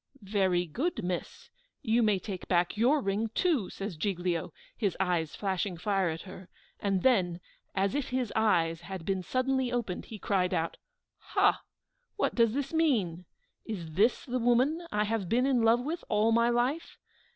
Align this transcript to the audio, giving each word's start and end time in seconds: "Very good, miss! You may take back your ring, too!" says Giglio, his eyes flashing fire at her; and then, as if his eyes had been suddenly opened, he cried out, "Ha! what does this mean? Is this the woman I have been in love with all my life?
"Very 0.23 0.65
good, 0.65 1.03
miss! 1.03 1.51
You 1.83 2.01
may 2.01 2.17
take 2.17 2.47
back 2.47 2.75
your 2.75 3.01
ring, 3.01 3.29
too!" 3.35 3.69
says 3.69 3.95
Giglio, 3.97 4.51
his 4.75 4.97
eyes 4.99 5.35
flashing 5.35 5.77
fire 5.77 6.09
at 6.09 6.23
her; 6.23 6.49
and 6.79 7.03
then, 7.03 7.39
as 7.75 7.93
if 7.93 8.09
his 8.09 8.33
eyes 8.35 8.81
had 8.81 9.05
been 9.05 9.21
suddenly 9.21 9.71
opened, 9.71 10.05
he 10.05 10.17
cried 10.17 10.55
out, 10.55 10.77
"Ha! 11.19 11.61
what 12.15 12.33
does 12.33 12.55
this 12.55 12.73
mean? 12.73 13.25
Is 13.63 13.91
this 13.91 14.25
the 14.25 14.39
woman 14.39 14.87
I 14.91 15.03
have 15.03 15.29
been 15.29 15.45
in 15.45 15.61
love 15.61 15.81
with 15.81 16.03
all 16.09 16.31
my 16.31 16.49
life? 16.49 16.97